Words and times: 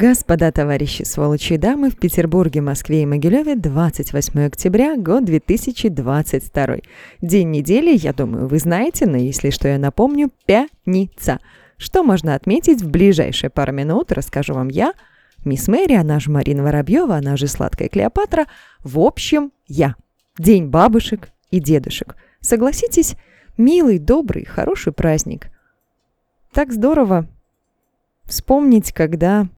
Господа, 0.00 0.52
товарищи, 0.52 1.02
сволочи 1.02 1.54
и 1.54 1.56
дамы, 1.56 1.90
в 1.90 1.96
Петербурге, 1.96 2.60
Москве 2.60 3.02
и 3.02 3.06
Могилеве 3.06 3.56
28 3.56 4.46
октября, 4.46 4.96
год 4.96 5.24
2022. 5.24 6.76
День 7.20 7.50
недели, 7.50 7.96
я 7.96 8.12
думаю, 8.12 8.46
вы 8.46 8.60
знаете, 8.60 9.06
но 9.06 9.16
если 9.16 9.50
что, 9.50 9.66
я 9.66 9.76
напомню, 9.76 10.30
пятница. 10.46 11.40
Что 11.78 12.04
можно 12.04 12.36
отметить 12.36 12.80
в 12.80 12.88
ближайшие 12.88 13.50
пару 13.50 13.72
минут, 13.72 14.12
расскажу 14.12 14.54
вам 14.54 14.68
я, 14.68 14.92
мисс 15.44 15.66
Мэри, 15.66 15.94
она 15.94 16.20
же 16.20 16.30
Марина 16.30 16.62
Воробьева, 16.62 17.16
она 17.16 17.36
же 17.36 17.48
Сладкая 17.48 17.88
Клеопатра, 17.88 18.46
в 18.84 19.00
общем, 19.00 19.50
я. 19.66 19.96
День 20.38 20.68
бабушек 20.68 21.30
и 21.50 21.58
дедушек. 21.58 22.14
Согласитесь, 22.38 23.16
милый, 23.56 23.98
добрый, 23.98 24.44
хороший 24.44 24.92
праздник. 24.92 25.48
Так 26.52 26.72
здорово 26.72 27.26
вспомнить, 28.26 28.92
когда 28.92 29.48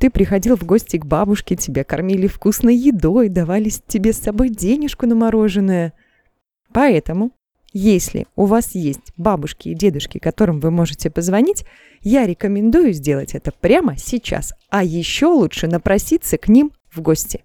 ты 0.00 0.08
приходил 0.08 0.56
в 0.56 0.64
гости 0.64 0.96
к 0.96 1.04
бабушке, 1.04 1.56
тебя 1.56 1.84
кормили 1.84 2.26
вкусной 2.26 2.74
едой, 2.74 3.28
давали 3.28 3.68
тебе 3.68 4.14
с 4.14 4.18
собой 4.18 4.48
денежку 4.48 5.06
на 5.06 5.14
мороженое. 5.14 5.92
Поэтому, 6.72 7.32
если 7.74 8.26
у 8.34 8.46
вас 8.46 8.74
есть 8.74 9.12
бабушки 9.18 9.68
и 9.68 9.74
дедушки, 9.74 10.16
которым 10.16 10.58
вы 10.58 10.70
можете 10.70 11.10
позвонить, 11.10 11.66
я 12.00 12.26
рекомендую 12.26 12.94
сделать 12.94 13.34
это 13.34 13.52
прямо 13.52 13.98
сейчас, 13.98 14.54
а 14.70 14.82
еще 14.82 15.26
лучше 15.26 15.66
напроситься 15.66 16.38
к 16.38 16.48
ним 16.48 16.72
в 16.90 17.02
гости 17.02 17.44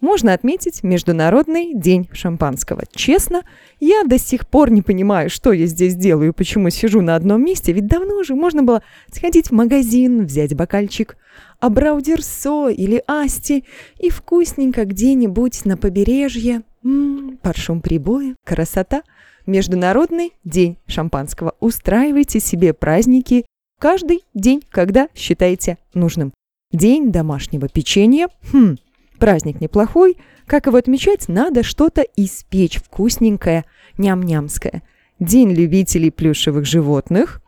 можно 0.00 0.32
отметить 0.32 0.82
Международный 0.82 1.74
день 1.74 2.08
шампанского. 2.12 2.84
Честно, 2.94 3.42
я 3.80 4.04
до 4.04 4.18
сих 4.18 4.46
пор 4.46 4.70
не 4.70 4.82
понимаю, 4.82 5.30
что 5.30 5.52
я 5.52 5.66
здесь 5.66 5.94
делаю, 5.94 6.32
почему 6.32 6.70
сижу 6.70 7.00
на 7.00 7.16
одном 7.16 7.44
месте, 7.44 7.72
ведь 7.72 7.86
давно 7.86 8.16
уже 8.16 8.34
можно 8.34 8.62
было 8.62 8.82
сходить 9.10 9.48
в 9.48 9.52
магазин, 9.52 10.24
взять 10.24 10.54
бокальчик 10.54 11.16
Абраудерсо 11.60 12.68
или 12.68 13.02
Асти 13.06 13.64
и 13.98 14.10
вкусненько 14.10 14.84
где-нибудь 14.84 15.64
на 15.64 15.76
побережье, 15.76 16.62
м-м, 16.84 17.38
прибоя, 17.82 18.36
красота. 18.44 19.02
Международный 19.46 20.34
день 20.44 20.76
шампанского. 20.86 21.54
Устраивайте 21.58 22.38
себе 22.38 22.74
праздники 22.74 23.46
каждый 23.80 24.24
день, 24.34 24.62
когда 24.68 25.08
считаете 25.14 25.78
нужным. 25.94 26.34
День 26.70 27.10
домашнего 27.10 27.66
печенья. 27.66 28.28
Хм, 28.52 28.76
Праздник 29.18 29.60
неплохой, 29.60 30.16
как 30.46 30.66
его 30.66 30.76
отмечать, 30.76 31.28
надо 31.28 31.62
что-то 31.62 32.02
испечь 32.16 32.78
вкусненькое, 32.78 33.64
ням-нямское. 33.98 34.82
День 35.18 35.52
любителей 35.52 36.10
плюшевых 36.10 36.64
животных. 36.64 37.42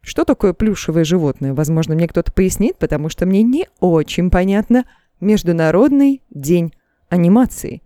Что 0.00 0.24
такое 0.24 0.52
плюшевые 0.52 1.04
животные? 1.04 1.52
Возможно, 1.52 1.96
мне 1.96 2.06
кто-то 2.06 2.32
пояснит, 2.32 2.76
потому 2.78 3.08
что 3.08 3.26
мне 3.26 3.42
не 3.42 3.66
очень 3.80 4.30
понятно. 4.30 4.84
Международный 5.20 6.22
день 6.30 6.72
анимации. 7.08 7.82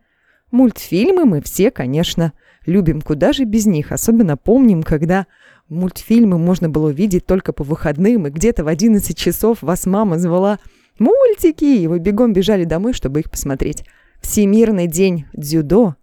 Мультфильмы 0.50 1.24
мы 1.24 1.40
все, 1.40 1.70
конечно, 1.70 2.34
любим, 2.66 3.00
куда 3.00 3.32
же 3.32 3.44
без 3.44 3.64
них. 3.64 3.92
Особенно 3.92 4.36
помним, 4.36 4.82
когда 4.82 5.26
мультфильмы 5.70 6.36
можно 6.36 6.68
было 6.68 6.88
увидеть 6.88 7.24
только 7.24 7.54
по 7.54 7.64
выходным, 7.64 8.26
и 8.26 8.30
где-то 8.30 8.64
в 8.64 8.68
11 8.68 9.16
часов 9.16 9.62
вас 9.62 9.86
мама 9.86 10.18
звала 10.18 10.58
Мультики! 11.00 11.64
И 11.64 11.86
вы 11.86 11.98
бегом 11.98 12.34
бежали 12.34 12.64
домой, 12.64 12.92
чтобы 12.92 13.20
их 13.20 13.30
посмотреть. 13.30 13.84
Всемирный 14.20 14.86
день 14.86 15.24
дзюдо. 15.32 15.96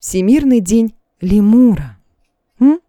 Всемирный 0.00 0.58
день 0.58 0.92
лемура. 1.20 1.96
М? 2.58 2.80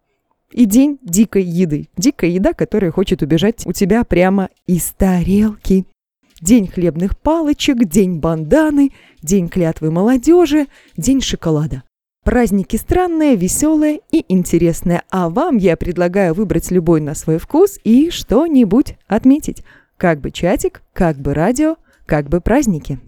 И 0.50 0.64
день 0.66 0.98
дикой 1.02 1.44
еды. 1.44 1.88
Дикая 1.96 2.30
еда, 2.30 2.52
которая 2.52 2.90
хочет 2.90 3.22
убежать 3.22 3.64
у 3.64 3.72
тебя 3.72 4.02
прямо 4.02 4.50
из 4.66 4.90
тарелки. 4.90 5.86
День 6.40 6.66
хлебных 6.66 7.16
палочек, 7.16 7.84
день 7.84 8.18
банданы, 8.18 8.90
день 9.22 9.48
клятвы 9.48 9.92
молодежи, 9.92 10.66
день 10.96 11.20
шоколада. 11.20 11.84
Праздники 12.24 12.74
странные, 12.74 13.36
веселые 13.36 14.00
и 14.10 14.24
интересные, 14.28 15.02
а 15.10 15.28
вам 15.28 15.58
я 15.58 15.76
предлагаю 15.76 16.34
выбрать 16.34 16.72
любой 16.72 17.00
на 17.00 17.14
свой 17.14 17.38
вкус 17.38 17.78
и 17.84 18.10
что-нибудь 18.10 18.96
отметить. 19.06 19.62
Как 20.02 20.20
бы 20.20 20.32
чатик, 20.32 20.82
как 20.92 21.16
бы 21.18 21.32
радио, 21.32 21.76
как 22.06 22.28
бы 22.28 22.40
праздники. 22.40 22.98